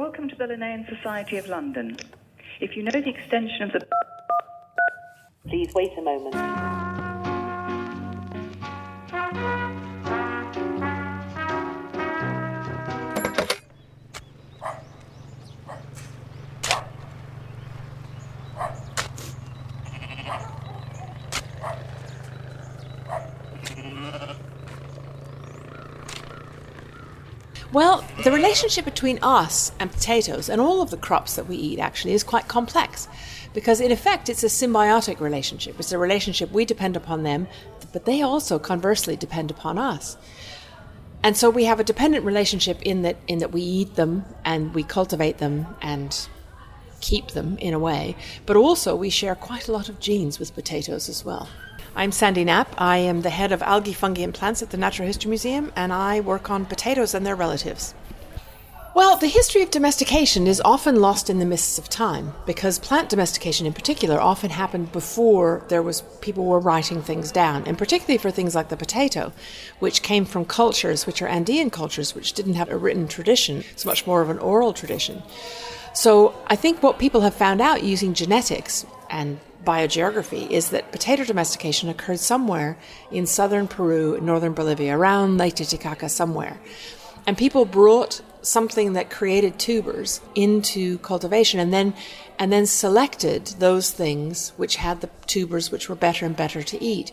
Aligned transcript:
Welcome 0.00 0.30
to 0.30 0.34
the 0.34 0.46
Linnaean 0.46 0.86
Society 0.88 1.36
of 1.36 1.46
London. 1.46 1.94
If 2.58 2.74
you 2.74 2.82
know 2.82 2.90
the 2.90 3.06
extension 3.06 3.64
of 3.64 3.72
the. 3.72 3.86
Please 5.46 5.70
wait 5.74 5.90
a 5.98 6.00
moment. 6.00 6.34
Well, 27.72 28.04
the 28.24 28.32
relationship 28.32 28.84
between 28.84 29.20
us 29.22 29.70
and 29.78 29.92
potatoes 29.92 30.48
and 30.48 30.60
all 30.60 30.82
of 30.82 30.90
the 30.90 30.96
crops 30.96 31.36
that 31.36 31.46
we 31.46 31.56
eat 31.56 31.78
actually 31.78 32.14
is 32.14 32.24
quite 32.24 32.48
complex 32.48 33.06
because, 33.54 33.80
in 33.80 33.92
effect, 33.92 34.28
it's 34.28 34.42
a 34.42 34.48
symbiotic 34.48 35.20
relationship. 35.20 35.78
It's 35.78 35.92
a 35.92 35.98
relationship 35.98 36.50
we 36.50 36.64
depend 36.64 36.96
upon 36.96 37.22
them, 37.22 37.46
but 37.92 38.06
they 38.06 38.22
also 38.22 38.58
conversely 38.58 39.16
depend 39.16 39.52
upon 39.52 39.78
us. 39.78 40.16
And 41.22 41.36
so 41.36 41.48
we 41.48 41.64
have 41.64 41.78
a 41.78 41.84
dependent 41.84 42.24
relationship 42.24 42.82
in 42.82 43.02
that 43.02 43.16
in 43.28 43.38
that 43.38 43.52
we 43.52 43.60
eat 43.60 43.94
them 43.94 44.24
and 44.44 44.74
we 44.74 44.82
cultivate 44.82 45.38
them 45.38 45.66
and 45.80 46.28
keep 47.00 47.28
them 47.32 47.56
in 47.58 47.74
a 47.74 47.78
way, 47.78 48.16
but 48.46 48.56
also 48.56 48.94
we 48.94 49.10
share 49.10 49.34
quite 49.34 49.68
a 49.68 49.72
lot 49.72 49.88
of 49.88 50.00
genes 50.00 50.38
with 50.38 50.54
potatoes 50.54 51.08
as 51.08 51.24
well. 51.24 51.48
I'm 51.96 52.12
Sandy 52.12 52.44
Knapp. 52.44 52.74
I 52.78 52.98
am 52.98 53.22
the 53.22 53.30
head 53.30 53.50
of 53.52 53.62
algae, 53.62 53.92
fungi, 53.92 54.22
and 54.22 54.32
plants 54.32 54.62
at 54.62 54.70
the 54.70 54.76
Natural 54.76 55.06
History 55.06 55.28
Museum, 55.28 55.72
and 55.74 55.92
I 55.92 56.20
work 56.20 56.50
on 56.50 56.64
potatoes 56.64 57.14
and 57.14 57.26
their 57.26 57.34
relatives. 57.34 57.94
Well, 59.00 59.16
the 59.16 59.28
history 59.28 59.62
of 59.62 59.70
domestication 59.70 60.46
is 60.46 60.60
often 60.62 60.96
lost 60.96 61.30
in 61.30 61.38
the 61.38 61.46
mists 61.46 61.78
of 61.78 61.88
time 61.88 62.34
because 62.44 62.78
plant 62.78 63.08
domestication 63.08 63.64
in 63.64 63.72
particular 63.72 64.20
often 64.20 64.50
happened 64.50 64.92
before 64.92 65.64
there 65.68 65.82
was 65.82 66.02
people 66.20 66.44
were 66.44 66.60
writing 66.60 67.00
things 67.00 67.32
down, 67.32 67.64
and 67.64 67.78
particularly 67.78 68.18
for 68.18 68.30
things 68.30 68.54
like 68.54 68.68
the 68.68 68.76
potato, 68.76 69.32
which 69.78 70.02
came 70.02 70.26
from 70.26 70.44
cultures 70.44 71.06
which 71.06 71.22
are 71.22 71.28
Andean 71.28 71.70
cultures 71.70 72.14
which 72.14 72.34
didn't 72.34 72.56
have 72.56 72.68
a 72.68 72.76
written 72.76 73.08
tradition. 73.08 73.64
It's 73.70 73.86
much 73.86 74.06
more 74.06 74.20
of 74.20 74.28
an 74.28 74.38
oral 74.38 74.74
tradition. 74.74 75.22
So 75.94 76.34
I 76.48 76.56
think 76.56 76.82
what 76.82 76.98
people 76.98 77.22
have 77.22 77.32
found 77.34 77.62
out 77.62 77.82
using 77.82 78.12
genetics 78.12 78.84
and 79.08 79.40
biogeography 79.64 80.50
is 80.50 80.68
that 80.70 80.92
potato 80.92 81.24
domestication 81.24 81.88
occurred 81.88 82.20
somewhere 82.20 82.76
in 83.10 83.24
southern 83.24 83.66
Peru, 83.66 84.20
northern 84.20 84.52
Bolivia, 84.52 84.94
around 84.94 85.38
Lake 85.38 85.54
Titicaca 85.54 86.10
somewhere. 86.10 86.60
And 87.26 87.38
people 87.38 87.64
brought 87.64 88.20
something 88.42 88.94
that 88.94 89.10
created 89.10 89.58
tubers 89.58 90.20
into 90.34 90.98
cultivation 90.98 91.60
and 91.60 91.72
then 91.72 91.94
and 92.38 92.50
then 92.50 92.64
selected 92.64 93.46
those 93.58 93.90
things 93.90 94.50
which 94.56 94.76
had 94.76 95.00
the 95.00 95.10
tubers 95.26 95.70
which 95.70 95.88
were 95.88 95.94
better 95.94 96.24
and 96.24 96.36
better 96.36 96.62
to 96.62 96.82
eat. 96.82 97.12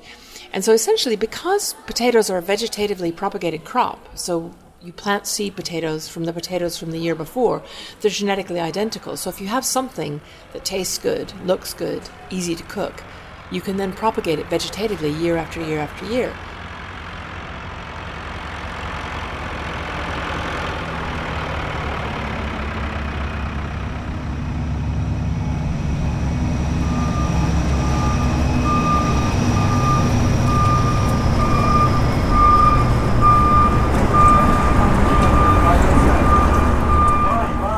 And 0.53 0.63
so 0.63 0.71
essentially 0.71 1.15
because 1.15 1.73
potatoes 1.85 2.29
are 2.29 2.37
a 2.37 2.41
vegetatively 2.41 3.15
propagated 3.15 3.65
crop, 3.65 4.17
so 4.17 4.53
you 4.81 4.93
plant 4.93 5.27
seed 5.27 5.55
potatoes 5.55 6.07
from 6.07 6.23
the 6.23 6.31
potatoes 6.31 6.77
from 6.77 6.91
the 6.91 6.99
year 6.99 7.15
before, 7.15 7.61
they're 7.99 8.11
genetically 8.11 8.59
identical. 8.59 9.17
So 9.17 9.29
if 9.29 9.41
you 9.41 9.47
have 9.47 9.65
something 9.65 10.21
that 10.53 10.63
tastes 10.63 10.97
good, 10.97 11.33
looks 11.45 11.73
good, 11.73 12.03
easy 12.29 12.55
to 12.55 12.63
cook, 12.63 13.03
you 13.51 13.59
can 13.59 13.77
then 13.77 13.91
propagate 13.91 14.39
it 14.39 14.49
vegetatively 14.49 15.19
year 15.19 15.35
after 15.35 15.61
year 15.61 15.79
after 15.79 16.05
year. 16.05 16.33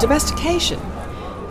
Domestication 0.09 0.79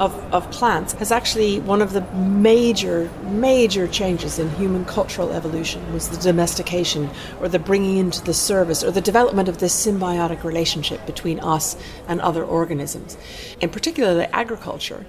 of, 0.00 0.12
of 0.34 0.50
plants 0.50 0.92
has 0.94 1.12
actually 1.12 1.60
one 1.60 1.80
of 1.80 1.92
the 1.92 2.00
major, 2.16 3.08
major 3.22 3.86
changes 3.86 4.40
in 4.40 4.50
human 4.56 4.84
cultural 4.84 5.30
evolution 5.30 5.92
was 5.92 6.08
the 6.08 6.16
domestication 6.16 7.08
or 7.40 7.48
the 7.48 7.60
bringing 7.60 7.98
into 7.98 8.20
the 8.24 8.34
service 8.34 8.82
or 8.82 8.90
the 8.90 9.00
development 9.00 9.48
of 9.48 9.58
this 9.58 9.86
symbiotic 9.86 10.42
relationship 10.42 11.06
between 11.06 11.38
us 11.38 11.76
and 12.08 12.20
other 12.20 12.44
organisms. 12.44 13.16
In 13.60 13.70
particular, 13.70 14.14
the 14.14 14.34
agriculture 14.34 15.06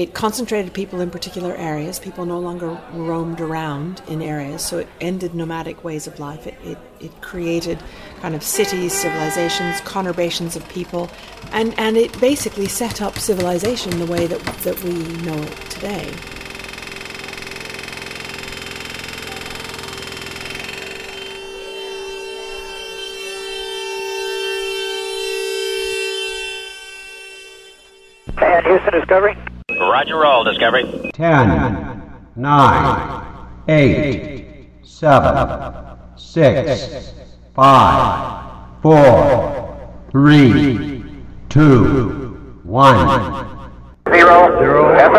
it 0.00 0.14
concentrated 0.14 0.72
people 0.72 1.02
in 1.02 1.10
particular 1.10 1.54
areas. 1.56 1.98
People 1.98 2.24
no 2.24 2.38
longer 2.38 2.80
roamed 2.94 3.38
around 3.38 4.00
in 4.08 4.22
areas, 4.22 4.62
so 4.62 4.78
it 4.78 4.88
ended 4.98 5.34
nomadic 5.34 5.84
ways 5.84 6.06
of 6.06 6.18
life. 6.18 6.46
It, 6.46 6.54
it, 6.64 6.78
it 7.00 7.20
created 7.20 7.78
kind 8.20 8.34
of 8.34 8.42
cities, 8.42 8.94
civilizations, 8.94 9.78
conurbations 9.82 10.56
of 10.56 10.66
people, 10.70 11.10
and, 11.52 11.78
and 11.78 11.98
it 11.98 12.18
basically 12.18 12.66
set 12.66 13.02
up 13.02 13.18
civilization 13.18 13.98
the 13.98 14.06
way 14.06 14.26
that, 14.26 14.40
that 14.64 14.82
we 14.82 14.94
know 15.22 15.36
it 15.36 15.56
today. 15.68 16.10
Houston 28.64 28.92
Discovery. 28.92 29.49
Roger 29.90 30.16
roll, 30.16 30.44
Discovery. 30.44 31.10
10, 31.14 32.02
9, 32.36 33.26
8, 33.68 34.46
7, 34.82 35.96
6, 36.16 37.12
5, 37.54 38.82
4, 38.82 40.06
3, 40.10 41.04
2, 41.48 42.60
1. 42.62 43.46
Zero. 44.12 44.58
Zero. 44.60 44.94
And 44.96 45.12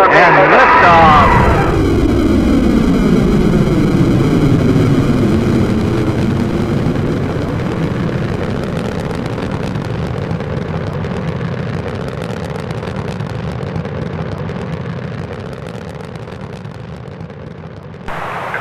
liftoff! 0.53 1.51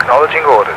Acknowledging 0.01 0.45
orders. 0.45 0.77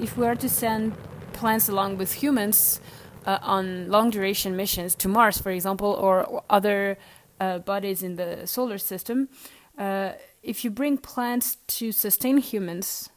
If 0.00 0.16
we 0.16 0.26
are 0.26 0.33
to 0.44 0.48
send 0.50 0.92
plants 1.32 1.70
along 1.70 1.96
with 1.96 2.12
humans 2.22 2.78
uh, 3.24 3.38
on 3.40 3.88
long 3.88 4.10
duration 4.10 4.54
missions 4.54 4.94
to 4.94 5.08
Mars, 5.08 5.38
for 5.38 5.50
example, 5.50 5.88
or 5.88 6.42
other 6.50 6.98
uh, 7.40 7.58
bodies 7.60 8.02
in 8.02 8.16
the 8.16 8.46
solar 8.46 8.76
system, 8.76 9.30
uh, 9.78 10.12
if 10.42 10.62
you 10.62 10.70
bring 10.70 10.98
plants 10.98 11.56
to 11.78 11.92
sustain 11.92 12.36
humans, 12.36 13.08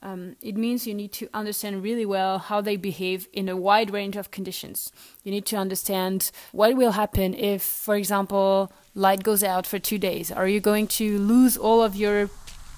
um, 0.00 0.34
it 0.40 0.56
means 0.56 0.86
you 0.86 0.94
need 0.94 1.12
to 1.12 1.28
understand 1.34 1.82
really 1.82 2.06
well 2.06 2.38
how 2.38 2.62
they 2.62 2.76
behave 2.76 3.28
in 3.34 3.50
a 3.50 3.56
wide 3.56 3.90
range 3.90 4.16
of 4.16 4.30
conditions. 4.30 4.90
You 5.24 5.30
need 5.30 5.44
to 5.52 5.56
understand 5.56 6.30
what 6.52 6.74
will 6.74 6.92
happen 6.92 7.34
if, 7.34 7.60
for 7.62 7.96
example, 7.96 8.72
light 8.94 9.22
goes 9.22 9.44
out 9.44 9.66
for 9.66 9.78
two 9.78 9.98
days. 9.98 10.32
Are 10.32 10.48
you 10.48 10.60
going 10.60 10.86
to 10.98 11.18
lose 11.18 11.58
all 11.58 11.82
of 11.82 11.94
your 11.94 12.30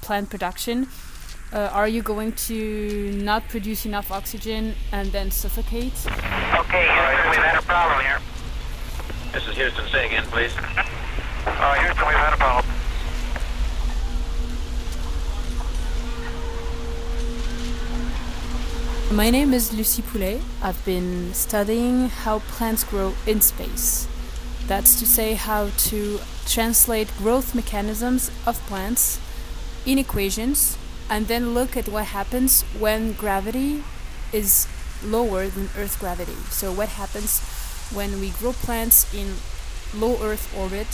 plant 0.02 0.30
production? 0.30 0.88
Uh, 1.54 1.70
are 1.72 1.86
you 1.86 2.02
going 2.02 2.32
to 2.32 3.12
not 3.22 3.48
produce 3.48 3.86
enough 3.86 4.10
oxygen 4.10 4.74
and 4.90 5.12
then 5.12 5.30
suffocate? 5.30 5.92
Okay, 6.04 6.82
Houston, 6.82 7.30
we've 7.30 7.38
had 7.38 7.56
a 7.56 7.62
problem 7.62 8.00
here. 8.00 8.18
This 9.32 9.46
is 9.46 9.54
Houston. 9.54 9.86
Say 9.86 10.06
again, 10.06 10.24
please. 10.32 10.50
Uh, 11.46 11.74
Houston, 11.74 12.06
we've 12.08 12.16
had 12.16 12.32
a 12.32 12.36
problem. 12.36 12.66
My 19.16 19.30
name 19.30 19.54
is 19.54 19.72
Lucie 19.72 20.02
Poulet. 20.02 20.42
I've 20.60 20.84
been 20.84 21.32
studying 21.34 22.08
how 22.08 22.40
plants 22.40 22.82
grow 22.82 23.14
in 23.28 23.40
space. 23.40 24.08
That's 24.66 24.98
to 24.98 25.06
say, 25.06 25.34
how 25.34 25.68
to 25.68 26.18
translate 26.46 27.16
growth 27.18 27.54
mechanisms 27.54 28.32
of 28.44 28.58
plants 28.66 29.20
in 29.86 29.98
equations 29.98 30.78
and 31.10 31.26
then 31.28 31.54
look 31.54 31.76
at 31.76 31.88
what 31.88 32.06
happens 32.06 32.62
when 32.78 33.12
gravity 33.12 33.82
is 34.32 34.66
lower 35.02 35.48
than 35.48 35.68
Earth 35.76 35.98
gravity. 36.00 36.36
So, 36.50 36.72
what 36.72 36.88
happens 36.88 37.40
when 37.92 38.20
we 38.20 38.30
grow 38.30 38.52
plants 38.52 39.12
in 39.14 39.34
low 39.94 40.18
Earth 40.22 40.54
orbit, 40.56 40.86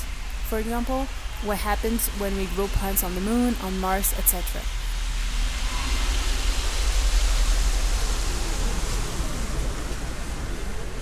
for 0.49 0.59
example? 0.59 1.07
What 1.45 1.59
happens 1.59 2.09
when 2.19 2.37
we 2.37 2.47
grow 2.47 2.67
plants 2.67 3.03
on 3.03 3.15
the 3.15 3.21
moon, 3.21 3.55
on 3.62 3.79
Mars, 3.81 4.12
etc.? 4.19 4.61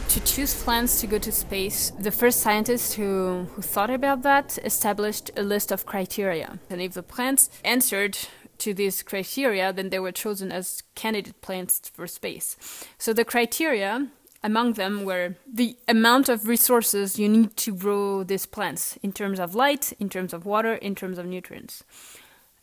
to 0.09 0.35
choose 0.35 0.55
plants 0.65 1.01
to 1.01 1.07
go 1.07 1.19
to 1.19 1.31
space, 1.31 1.93
the 1.99 2.11
first 2.11 2.41
scientists 2.41 2.95
who, 2.95 3.47
who 3.53 3.63
thought 3.63 3.91
about 3.91 4.23
that 4.23 4.59
established 4.65 5.31
a 5.37 5.43
list 5.43 5.71
of 5.71 5.85
criteria. 5.85 6.59
And 6.71 6.81
if 6.81 6.95
the 6.95 7.03
plants 7.03 7.51
answered 7.63 8.19
to 8.59 8.75
these 8.75 9.03
criteria, 9.03 9.73
then 9.73 9.91
they 9.91 9.99
were 9.99 10.13
chosen 10.13 10.53
as 10.53 10.83
candidate 10.95 11.41
plants 11.41 11.91
for 11.93 12.07
space. 12.07 12.57
So 12.99 13.13
the 13.13 13.25
criteria 13.25 14.09
among 14.43 14.75
them 14.75 15.05
were 15.05 15.35
the 15.53 15.77
amount 15.89 16.29
of 16.29 16.47
resources 16.47 17.19
you 17.19 17.29
need 17.29 17.57
to 17.57 17.75
grow 17.75 18.23
these 18.23 18.47
plants 18.47 18.99
in 19.03 19.13
terms 19.13 19.41
of 19.41 19.55
light, 19.55 19.93
in 19.99 20.09
terms 20.09 20.33
of 20.33 20.47
water, 20.47 20.75
in 20.75 20.95
terms 20.95 21.19
of 21.19 21.27
nutrients. 21.27 21.83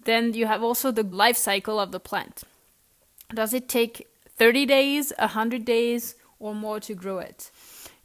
Then 0.03 0.33
you 0.33 0.45
have 0.45 0.63
also 0.63 0.91
the 0.91 1.03
life 1.03 1.37
cycle 1.37 1.79
of 1.79 1.91
the 1.91 1.99
plant. 1.99 2.43
Does 3.33 3.53
it 3.53 3.67
take 3.67 4.07
30 4.37 4.65
days, 4.65 5.11
100 5.17 5.65
days, 5.65 6.15
or 6.39 6.53
more 6.53 6.79
to 6.79 6.93
grow 6.93 7.19
it? 7.19 7.49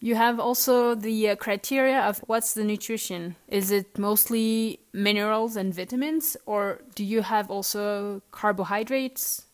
You 0.02 0.14
have 0.14 0.40
also 0.40 0.94
the 0.94 1.28
uh, 1.28 1.36
criteria 1.36 2.00
of 2.00 2.24
what's 2.26 2.54
the 2.54 2.64
nutrition. 2.64 3.36
Is 3.48 3.70
it 3.70 3.98
mostly 3.98 4.80
minerals 4.94 5.56
and 5.56 5.74
vitamins, 5.74 6.38
or 6.46 6.80
do 6.94 7.04
you 7.04 7.20
have 7.20 7.50
also 7.50 8.22
carbohydrates, 8.30 9.44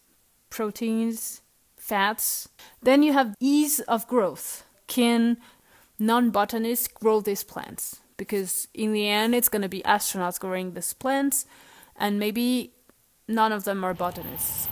proteins, 0.49 1.43
fats? 1.77 2.49
Then 2.81 3.03
you 3.03 3.13
have 3.13 3.35
ease 3.41 3.81
of 3.81 4.07
growth. 4.07 4.65
Can 4.87 5.39
non 5.99 6.31
botanists 6.31 6.87
grow 6.87 7.21
these 7.21 7.43
plants? 7.43 8.01
Because 8.17 8.69
in 8.73 8.93
the 8.93 9.09
end, 9.09 9.35
it's 9.35 9.49
going 9.49 9.63
to 9.63 9.69
be 9.69 9.83
astronauts 9.83 10.39
growing 10.39 10.75
these 10.75 10.93
plants, 10.93 11.45
and 11.97 12.21
maybe 12.21 12.73
none 13.27 13.51
of 13.51 13.65
them 13.65 13.83
are 13.83 13.95
botanists. 13.95 14.69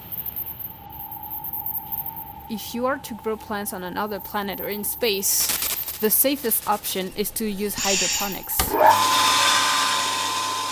If 2.48 2.74
you 2.74 2.86
are 2.86 2.98
to 2.98 3.14
grow 3.14 3.36
plants 3.36 3.72
on 3.72 3.82
another 3.82 4.20
planet 4.20 4.60
or 4.60 4.68
in 4.68 4.84
space, 4.84 5.63
the 6.00 6.10
safest 6.10 6.66
option 6.68 7.12
is 7.16 7.30
to 7.32 7.44
use 7.44 7.74
hydroponics, 7.74 8.56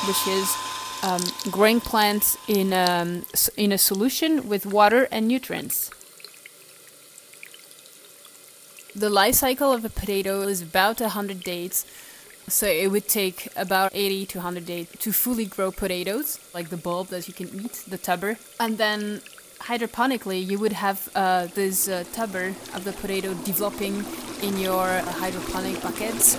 which 0.06 0.26
is 0.28 0.54
um, 1.02 1.22
growing 1.50 1.80
plants 1.80 2.36
in, 2.48 2.72
um, 2.72 3.24
in 3.56 3.72
a 3.72 3.78
solution 3.78 4.48
with 4.48 4.66
water 4.66 5.08
and 5.10 5.26
nutrients. 5.26 5.90
The 8.94 9.08
life 9.08 9.36
cycle 9.36 9.72
of 9.72 9.84
a 9.84 9.88
potato 9.88 10.42
is 10.42 10.60
about 10.62 11.00
100 11.00 11.42
days. 11.42 11.86
So 12.48 12.66
it 12.66 12.90
would 12.90 13.08
take 13.08 13.48
about 13.56 13.92
80 13.94 14.26
to 14.26 14.38
100 14.38 14.66
days 14.66 14.88
to 14.98 15.12
fully 15.12 15.46
grow 15.46 15.70
potatoes, 15.70 16.38
like 16.52 16.68
the 16.68 16.76
bulb 16.76 17.08
that 17.08 17.26
you 17.28 17.32
can 17.32 17.48
eat, 17.64 17.84
the 17.88 17.96
tuber. 17.96 18.36
And 18.60 18.78
then 18.78 19.22
hydroponically, 19.62 20.44
you 20.44 20.58
would 20.58 20.72
have 20.72 21.08
uh, 21.14 21.46
this 21.54 21.88
uh, 21.88 22.04
tuber 22.12 22.54
of 22.74 22.84
the 22.84 22.92
potato 22.92 23.32
developing 23.44 24.04
in 24.42 24.58
your 24.58 24.86
uh, 24.86 25.02
hydroponic 25.02 25.80
buckets. 25.82 26.36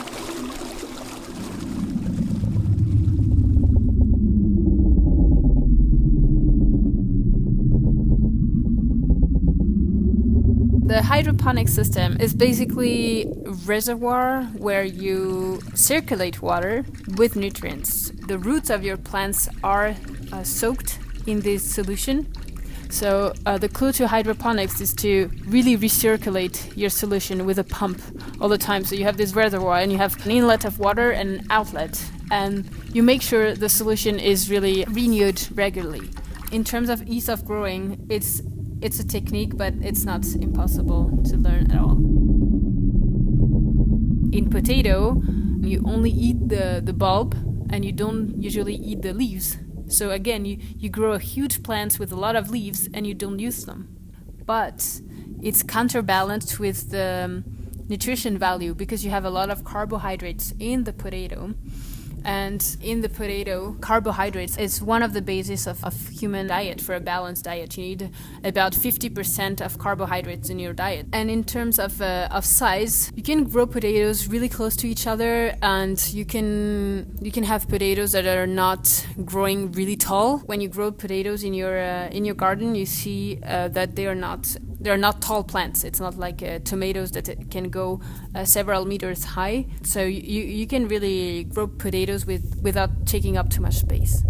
The 10.85 11.01
hydroponic 11.01 11.69
system 11.69 12.17
is 12.19 12.35
basically 12.35 13.23
a 13.23 13.51
reservoir 13.65 14.43
where 14.57 14.83
you 14.83 15.59
circulate 15.73 16.41
water 16.41 16.85
with 17.17 17.35
nutrients. 17.35 18.11
The 18.27 18.37
roots 18.37 18.69
of 18.69 18.83
your 18.83 18.97
plants 18.97 19.49
are 19.63 19.95
uh, 20.31 20.43
soaked 20.43 20.99
in 21.25 21.39
this 21.39 21.63
solution. 21.63 22.27
So 22.93 23.33
uh, 23.47 23.57
the 23.57 23.69
clue 23.69 23.91
to 23.93 24.07
hydroponics 24.07 24.79
is 24.79 24.93
to 24.97 25.31
really 25.47 25.75
recirculate 25.75 26.77
your 26.77 26.91
solution 26.91 27.43
with 27.43 27.57
a 27.57 27.63
pump 27.63 27.99
all 28.39 28.47
the 28.47 28.57
time. 28.59 28.85
So 28.85 28.93
you 28.93 29.03
have 29.03 29.17
this 29.17 29.33
reservoir 29.33 29.79
and 29.79 29.91
you 29.91 29.97
have 29.97 30.23
an 30.23 30.31
inlet 30.31 30.63
of 30.63 30.77
water 30.77 31.09
and 31.09 31.39
an 31.39 31.47
outlet, 31.49 31.99
and 32.29 32.69
you 32.93 33.01
make 33.01 33.23
sure 33.23 33.55
the 33.55 33.67
solution 33.67 34.19
is 34.19 34.47
really 34.47 34.85
renewed 34.89 35.41
regularly. 35.55 36.07
In 36.51 36.63
terms 36.63 36.87
of 36.87 37.01
ease 37.09 37.29
of 37.29 37.45
growing, 37.45 38.05
it's 38.09 38.43
it's 38.79 38.99
a 38.99 39.07
technique, 39.07 39.57
but 39.57 39.73
it's 39.81 40.05
not 40.05 40.23
impossible 40.35 41.19
to 41.25 41.37
learn 41.37 41.71
at 41.71 41.79
all. 41.79 41.97
In 44.31 44.49
potato, 44.51 45.19
you 45.61 45.81
only 45.83 46.11
eat 46.11 46.47
the, 46.47 46.79
the 46.83 46.93
bulb 46.93 47.33
and 47.71 47.83
you 47.83 47.91
don't 47.91 48.39
usually 48.39 48.75
eat 48.75 49.01
the 49.01 49.13
leaves. 49.13 49.57
So 49.87 50.11
again, 50.11 50.45
you, 50.45 50.57
you 50.77 50.89
grow 50.89 51.13
a 51.13 51.19
huge 51.19 51.63
plants 51.63 51.99
with 51.99 52.11
a 52.11 52.15
lot 52.15 52.35
of 52.35 52.49
leaves 52.49 52.89
and 52.93 53.05
you 53.05 53.13
don't 53.13 53.39
use 53.39 53.65
them. 53.65 53.95
But 54.45 55.01
it's 55.41 55.63
counterbalanced 55.63 56.59
with 56.59 56.91
the 56.91 57.23
um, 57.25 57.43
nutrition 57.87 58.37
value 58.37 58.73
because 58.73 59.03
you 59.03 59.11
have 59.11 59.25
a 59.25 59.29
lot 59.29 59.49
of 59.49 59.63
carbohydrates 59.63 60.53
in 60.59 60.83
the 60.83 60.93
potato 60.93 61.53
and 62.25 62.77
in 62.81 63.01
the 63.01 63.09
potato, 63.09 63.75
carbohydrates 63.81 64.57
is 64.57 64.81
one 64.81 65.03
of 65.03 65.13
the 65.13 65.21
bases 65.21 65.67
of, 65.67 65.83
of 65.83 66.09
human 66.09 66.47
diet 66.47 66.81
for 66.81 66.95
a 66.95 66.99
balanced 66.99 67.45
diet. 67.45 67.77
You 67.77 67.83
need 67.83 68.11
about 68.43 68.73
50% 68.73 69.61
of 69.61 69.77
carbohydrates 69.77 70.49
in 70.49 70.59
your 70.59 70.73
diet. 70.73 71.07
And 71.13 71.29
in 71.29 71.43
terms 71.43 71.79
of, 71.79 72.01
uh, 72.01 72.27
of 72.31 72.45
size, 72.45 73.11
you 73.15 73.23
can 73.23 73.43
grow 73.45 73.65
potatoes 73.65 74.27
really 74.27 74.49
close 74.49 74.75
to 74.77 74.87
each 74.87 75.07
other, 75.07 75.55
and 75.61 75.97
you 76.13 76.25
can 76.25 77.17
you 77.21 77.31
can 77.31 77.43
have 77.43 77.67
potatoes 77.67 78.11
that 78.13 78.25
are 78.25 78.47
not 78.47 79.05
growing 79.25 79.71
really 79.71 79.95
tall. 79.95 80.39
When 80.39 80.61
you 80.61 80.69
grow 80.69 80.91
potatoes 80.91 81.43
in 81.43 81.53
your 81.53 81.77
uh, 81.77 82.07
in 82.09 82.25
your 82.25 82.35
garden, 82.35 82.75
you 82.75 82.85
see 82.85 83.39
uh, 83.43 83.67
that 83.69 83.95
they 83.95 84.07
are 84.07 84.15
not 84.15 84.55
they're 84.83 84.97
not 84.97 85.21
tall 85.21 85.43
plants. 85.43 85.83
It's 85.83 85.99
not 85.99 86.15
like 86.17 86.43
uh, 86.43 86.59
tomatoes 86.59 87.11
that 87.11 87.25
can 87.49 87.69
go 87.69 88.01
uh, 88.35 88.45
several 88.45 88.85
meters 88.85 89.23
high. 89.23 89.65
So 89.83 90.03
you, 90.03 90.43
you 90.43 90.67
can 90.67 90.87
really 90.87 91.45
grow 91.45 91.67
potatoes 91.67 92.25
with, 92.25 92.59
without 92.61 93.05
taking 93.05 93.37
up 93.37 93.49
too 93.49 93.61
much 93.61 93.75
space. 93.75 94.23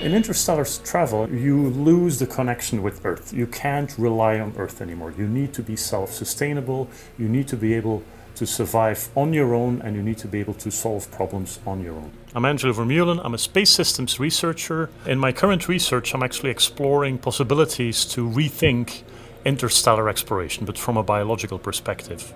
In 0.00 0.14
interstellar 0.14 0.64
travel, 0.84 1.28
you 1.28 1.70
lose 1.70 2.20
the 2.20 2.26
connection 2.26 2.84
with 2.84 3.04
Earth. 3.04 3.32
You 3.32 3.48
can't 3.48 3.92
rely 3.98 4.38
on 4.38 4.54
Earth 4.56 4.80
anymore. 4.80 5.12
You 5.18 5.26
need 5.26 5.52
to 5.54 5.62
be 5.62 5.74
self 5.74 6.12
sustainable, 6.12 6.88
you 7.18 7.28
need 7.28 7.48
to 7.48 7.56
be 7.56 7.74
able 7.74 8.04
to 8.36 8.46
survive 8.46 9.08
on 9.16 9.32
your 9.32 9.54
own, 9.54 9.82
and 9.82 9.96
you 9.96 10.02
need 10.02 10.18
to 10.18 10.28
be 10.28 10.38
able 10.38 10.54
to 10.54 10.70
solve 10.70 11.10
problems 11.10 11.58
on 11.66 11.82
your 11.82 11.94
own. 11.94 12.12
I'm 12.32 12.44
Angelo 12.44 12.72
Vermeulen. 12.72 13.20
I'm 13.24 13.34
a 13.34 13.38
space 13.38 13.70
systems 13.70 14.20
researcher. 14.20 14.88
In 15.04 15.18
my 15.18 15.32
current 15.32 15.66
research, 15.66 16.14
I'm 16.14 16.22
actually 16.22 16.50
exploring 16.50 17.18
possibilities 17.18 18.04
to 18.04 18.28
rethink 18.28 19.02
interstellar 19.44 20.08
exploration, 20.08 20.64
but 20.64 20.78
from 20.78 20.96
a 20.96 21.02
biological 21.02 21.58
perspective. 21.58 22.32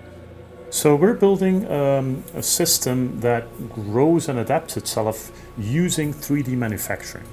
So 0.73 0.95
we're 0.95 1.13
building 1.13 1.71
um, 1.71 2.23
a 2.33 2.41
system 2.41 3.19
that 3.19 3.45
grows 3.69 4.27
and 4.27 4.39
adapts 4.39 4.75
itself 4.75 5.31
using 5.55 6.11
3D 6.11 6.47
manufacturing. 6.57 7.25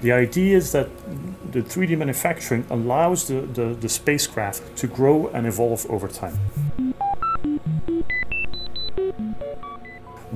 The 0.00 0.12
idea 0.12 0.56
is 0.56 0.70
that 0.70 0.88
the 1.50 1.62
3D 1.62 1.98
manufacturing 1.98 2.66
allows 2.70 3.26
the, 3.26 3.40
the, 3.40 3.74
the 3.74 3.88
spacecraft 3.88 4.76
to 4.76 4.86
grow 4.86 5.26
and 5.26 5.44
evolve 5.44 5.90
over 5.90 6.06
time. 6.06 6.38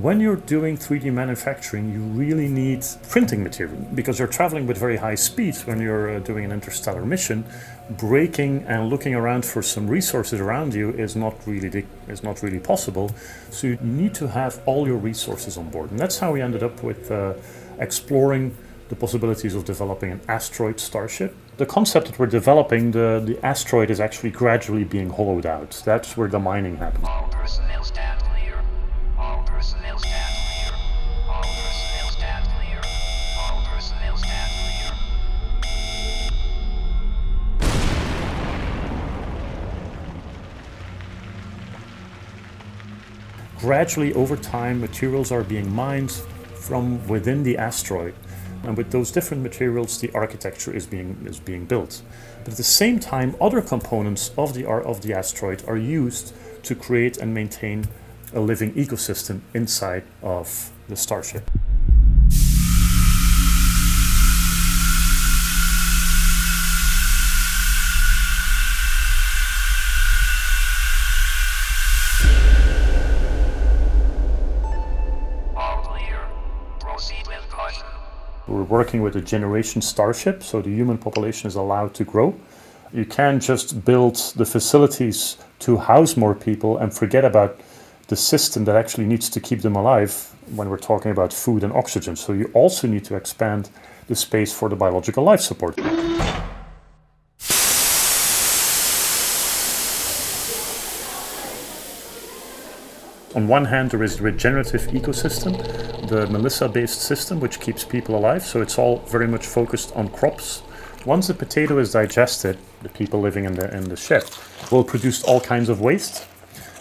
When 0.03 0.19
you're 0.19 0.35
doing 0.35 0.77
3D 0.77 1.13
manufacturing, 1.13 1.93
you 1.93 2.01
really 2.01 2.49
need 2.49 2.85
printing 3.09 3.45
material 3.45 3.79
because 3.95 4.19
you're 4.19 4.27
traveling 4.27 4.67
with 4.67 4.77
very 4.77 4.97
high 4.97 5.15
speeds 5.15 5.65
when 5.65 5.81
you're 5.81 6.17
uh, 6.17 6.19
doing 6.19 6.45
an 6.45 6.51
interstellar 6.51 7.07
mission. 7.07 7.45
Braking 7.89 8.65
and 8.67 8.91
looking 8.91 9.15
around 9.15 9.45
for 9.45 9.63
some 9.63 9.87
resources 9.87 10.41
around 10.41 10.75
you 10.75 10.91
is 10.91 11.15
not 11.15 11.37
really 11.47 11.87
is 12.09 12.25
not 12.25 12.43
really 12.43 12.59
possible. 12.59 13.13
So 13.51 13.69
you 13.69 13.79
need 13.81 14.13
to 14.15 14.27
have 14.27 14.61
all 14.67 14.89
your 14.89 14.97
resources 14.97 15.57
on 15.57 15.71
board, 15.71 15.93
and 15.93 16.01
that's 16.01 16.19
how 16.19 16.33
we 16.33 16.43
ended 16.43 16.65
up 16.65 16.83
with 16.83 17.09
uh, 17.13 17.35
exploring 17.79 18.57
the 18.89 18.97
possibilities 18.97 19.55
of 19.55 19.65
developing 19.65 20.11
an 20.11 20.21
asteroid 20.27 20.81
starship. 20.81 21.33
The 21.59 21.67
concept 21.67 22.09
that 22.09 22.19
we're 22.19 22.27
developing, 22.27 22.91
the, 22.91 23.23
the 23.25 23.39
asteroid 23.47 23.89
is 23.89 24.01
actually 24.01 24.33
gradually 24.33 24.83
being 24.83 25.11
hollowed 25.11 25.47
out. 25.47 25.81
That's 25.85 26.17
where 26.17 26.27
the 26.27 26.41
mining 26.41 26.79
happens. 26.79 27.07
Gradually 43.63 44.13
over 44.15 44.37
time 44.37 44.81
materials 44.81 45.31
are 45.31 45.45
being 45.45 45.73
mined 45.73 46.11
from 46.11 47.07
within 47.07 47.45
the 47.45 47.57
asteroid. 47.57 48.13
And 48.65 48.77
with 48.77 48.91
those 48.91 49.13
different 49.13 49.41
materials, 49.41 50.01
the 50.01 50.11
architecture 50.15 50.75
is 50.75 50.85
being, 50.85 51.25
is 51.25 51.39
being 51.39 51.65
built. 51.65 52.03
But 52.41 52.55
at 52.55 52.57
the 52.57 52.65
same 52.65 52.99
time, 52.99 53.37
other 53.41 53.63
components 53.63 54.33
of 54.37 54.55
the, 54.55 54.69
of 54.69 55.03
the 55.03 55.15
asteroid 55.15 55.63
are 55.69 55.77
used 55.77 56.35
to 56.65 56.75
create 56.75 57.19
and 57.19 57.33
maintain 57.33 57.85
a 58.35 58.41
living 58.41 58.73
ecosystem 58.75 59.43
inside 59.55 60.03
of 60.23 60.73
the 60.89 60.97
starship. 60.97 61.49
We're 78.47 78.65
working 78.65 79.03
with 79.03 79.17
a 79.17 79.21
generation 79.21 79.83
starship, 79.83 80.43
so 80.43 80.61
the 80.61 80.71
human 80.71 80.99
population 80.99 81.47
is 81.47 81.55
allowed 81.55 81.95
to 81.95 82.05
grow. 82.05 82.35
You 82.93 83.05
can't 83.05 83.43
just 83.43 83.85
build 83.85 84.17
the 84.37 84.45
facilities 84.45 85.37
to 85.61 85.77
house 85.77 86.17
more 86.17 86.35
people 86.35 86.77
and 86.77 86.93
forget 86.93 87.25
about 87.25 87.61
the 88.09 88.17
system 88.17 88.65
that 88.65 88.77
actually 88.77 89.07
needs 89.07 89.31
to 89.31 89.41
keep 89.41 89.63
them 89.63 89.77
alive 89.77 90.35
when 90.55 90.69
we're 90.69 90.77
talking 90.77 91.13
about 91.13 91.33
food 91.33 91.65
and 91.65 91.73
oxygen. 91.73 92.17
So 92.17 92.33
you 92.33 92.51
also 92.53 92.87
need 92.89 93.05
to 93.07 93.17
expand 93.17 93.71
the 94.09 94.17
space 94.17 94.53
for 94.53 94.69
the 94.69 94.77
biological 94.77 95.25
life 95.25 95.41
support. 95.41 95.79
On 103.35 103.49
one 103.49 103.65
hand, 103.65 103.91
there 103.91 104.03
is 104.03 104.19
the 104.19 104.25
regenerative 104.25 104.83
ecosystem, 104.89 105.57
the 106.09 106.27
MELiSSA 106.27 106.71
based 106.71 107.01
system, 107.01 107.41
which 107.41 107.61
keeps 107.61 107.83
people 107.83 108.15
alive. 108.15 108.45
So 108.45 108.61
it's 108.61 108.79
all 108.79 108.99
very 109.07 109.27
much 109.27 109.47
focused 109.47 109.91
on 109.97 110.11
crops. 110.11 110.63
Once 111.07 111.29
the 111.29 111.35
potato 111.35 111.79
is 111.79 111.93
digested, 111.93 112.59
the 112.83 112.91
people 112.91 113.21
living 113.21 113.47
in 113.47 113.55
the, 113.55 113.75
in 113.75 113.89
the 113.89 113.97
ship 113.97 114.25
will 114.71 114.85
produce 114.85 115.23
all 115.25 115.41
kinds 115.41 115.71
of 115.71 115.81
waste. 115.81 116.27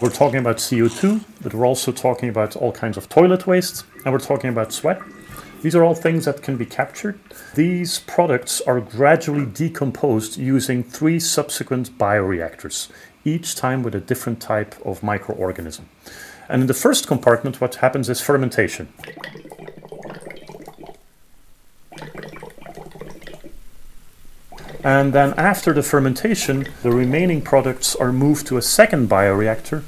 We're 0.02 0.10
talking 0.10 0.40
about 0.40 0.58
CO2, 0.58 1.24
but 1.40 1.54
we're 1.54 1.66
also 1.66 1.90
talking 1.90 2.28
about 2.28 2.54
all 2.54 2.70
kinds 2.70 2.98
of 2.98 3.08
toilet 3.08 3.46
waste, 3.46 3.86
and 4.04 4.12
we're 4.12 4.18
talking 4.18 4.50
about 4.50 4.74
sweat. 4.74 5.00
These 5.62 5.74
are 5.74 5.82
all 5.82 5.94
things 5.94 6.26
that 6.26 6.42
can 6.42 6.58
be 6.58 6.66
captured. 6.66 7.18
These 7.54 8.00
products 8.00 8.60
are 8.60 8.80
gradually 8.80 9.46
decomposed 9.46 10.36
using 10.36 10.82
three 10.82 11.18
subsequent 11.18 11.96
bioreactors, 11.96 12.90
each 13.24 13.54
time 13.54 13.82
with 13.82 13.94
a 13.94 14.00
different 14.00 14.42
type 14.42 14.74
of 14.84 15.00
microorganism. 15.00 15.84
And 16.52 16.60
in 16.60 16.66
the 16.66 16.74
first 16.74 17.06
compartment, 17.06 17.62
what 17.62 17.76
happens 17.76 18.10
is 18.10 18.20
fermentation. 18.20 18.92
And 24.84 25.14
then 25.14 25.32
after 25.38 25.72
the 25.72 25.82
fermentation, 25.82 26.68
the 26.82 26.90
remaining 26.90 27.40
products 27.40 27.96
are 27.96 28.12
moved 28.12 28.46
to 28.48 28.58
a 28.58 28.62
second 28.62 29.08
bioreactor 29.08 29.82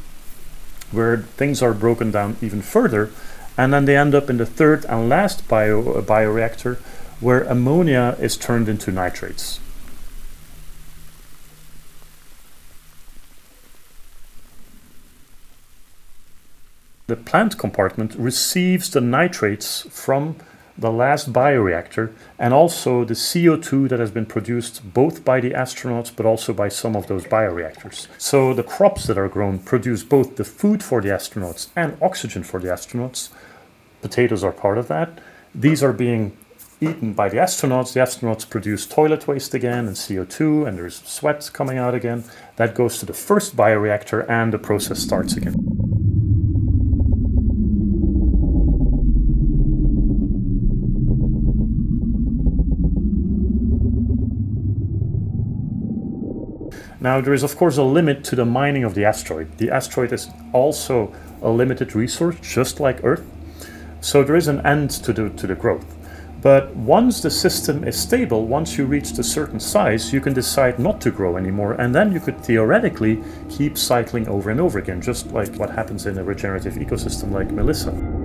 where 0.90 1.18
things 1.36 1.60
are 1.60 1.74
broken 1.74 2.10
down 2.10 2.38
even 2.40 2.62
further. 2.62 3.10
And 3.58 3.70
then 3.74 3.84
they 3.84 3.98
end 3.98 4.14
up 4.14 4.30
in 4.30 4.38
the 4.38 4.46
third 4.46 4.86
and 4.86 5.10
last 5.10 5.46
bio, 5.46 5.80
uh, 5.80 6.00
bioreactor 6.00 6.78
where 7.20 7.42
ammonia 7.42 8.16
is 8.18 8.38
turned 8.38 8.70
into 8.70 8.90
nitrates. 8.90 9.60
The 17.06 17.16
plant 17.16 17.58
compartment 17.58 18.14
receives 18.14 18.88
the 18.88 19.02
nitrates 19.02 19.82
from 19.90 20.36
the 20.78 20.90
last 20.90 21.34
bioreactor 21.34 22.14
and 22.38 22.54
also 22.54 23.04
the 23.04 23.12
CO2 23.12 23.90
that 23.90 24.00
has 24.00 24.10
been 24.10 24.24
produced 24.24 24.94
both 24.94 25.22
by 25.22 25.38
the 25.38 25.50
astronauts 25.50 26.10
but 26.16 26.24
also 26.24 26.54
by 26.54 26.70
some 26.70 26.96
of 26.96 27.06
those 27.06 27.24
bioreactors. 27.24 28.06
So 28.16 28.54
the 28.54 28.62
crops 28.62 29.06
that 29.06 29.18
are 29.18 29.28
grown 29.28 29.58
produce 29.58 30.02
both 30.02 30.36
the 30.36 30.44
food 30.44 30.82
for 30.82 31.02
the 31.02 31.10
astronauts 31.10 31.68
and 31.76 31.98
oxygen 32.00 32.42
for 32.42 32.58
the 32.58 32.68
astronauts. 32.68 33.28
Potatoes 34.00 34.42
are 34.42 34.52
part 34.52 34.78
of 34.78 34.88
that. 34.88 35.20
These 35.54 35.82
are 35.82 35.92
being 35.92 36.34
eaten 36.80 37.12
by 37.12 37.28
the 37.28 37.36
astronauts. 37.36 37.92
The 37.92 38.00
astronauts 38.00 38.48
produce 38.48 38.86
toilet 38.86 39.28
waste 39.28 39.52
again 39.52 39.86
and 39.86 39.94
CO2 39.94 40.66
and 40.66 40.78
there's 40.78 41.02
sweat 41.04 41.50
coming 41.52 41.76
out 41.76 41.94
again. 41.94 42.24
That 42.56 42.74
goes 42.74 42.98
to 43.00 43.04
the 43.04 43.12
first 43.12 43.54
bioreactor 43.56 44.26
and 44.26 44.54
the 44.54 44.58
process 44.58 45.00
starts 45.00 45.36
again. 45.36 46.03
Now, 57.04 57.20
there 57.20 57.34
is, 57.34 57.42
of 57.42 57.54
course, 57.58 57.76
a 57.76 57.82
limit 57.82 58.24
to 58.24 58.34
the 58.34 58.46
mining 58.46 58.82
of 58.82 58.94
the 58.94 59.04
asteroid. 59.04 59.58
The 59.58 59.70
asteroid 59.70 60.10
is 60.10 60.30
also 60.54 61.12
a 61.42 61.50
limited 61.50 61.94
resource, 61.94 62.36
just 62.40 62.80
like 62.80 63.04
Earth. 63.04 63.22
So 64.00 64.24
there 64.24 64.36
is 64.36 64.48
an 64.48 64.64
end 64.64 64.88
to 65.04 65.12
the, 65.12 65.28
to 65.28 65.46
the 65.46 65.54
growth. 65.54 65.84
But 66.40 66.74
once 66.74 67.20
the 67.20 67.30
system 67.30 67.84
is 67.84 67.94
stable, 67.94 68.46
once 68.46 68.78
you 68.78 68.86
reach 68.86 69.10
a 69.18 69.22
certain 69.22 69.60
size, 69.60 70.14
you 70.14 70.20
can 70.22 70.32
decide 70.32 70.78
not 70.78 70.98
to 71.02 71.10
grow 71.10 71.36
anymore, 71.36 71.74
and 71.74 71.94
then 71.94 72.10
you 72.10 72.20
could 72.20 72.42
theoretically 72.42 73.22
keep 73.50 73.76
cycling 73.76 74.26
over 74.26 74.48
and 74.48 74.58
over 74.58 74.78
again, 74.78 75.02
just 75.02 75.26
like 75.26 75.54
what 75.56 75.68
happens 75.68 76.06
in 76.06 76.16
a 76.16 76.24
regenerative 76.24 76.76
ecosystem 76.76 77.32
like 77.32 77.48
MELiSSA. 77.48 78.23